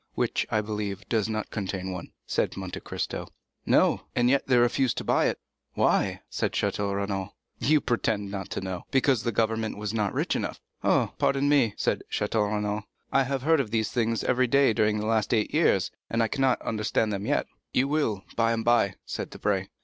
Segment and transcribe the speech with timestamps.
[0.15, 3.27] "Which, I believe, does not contain one?" said Monte Cristo.
[3.67, 5.37] "No; and yet they refused to buy it."
[5.75, 7.35] "Why?" said Château Renaud.
[7.59, 12.51] "You pretend not to know,—because government was not rich enough." "Ah, pardon me," said Château
[12.51, 16.23] Renaud; "I have heard of these things every day during the last eight years, and
[16.23, 19.67] I cannot understand them yet." "You will, by and by," said Debray.